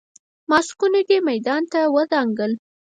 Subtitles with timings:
[0.49, 2.51] ماسکو دې میدان ته ودانګل.